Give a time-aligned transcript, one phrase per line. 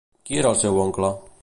[0.29, 1.15] Qui era el seu oncle?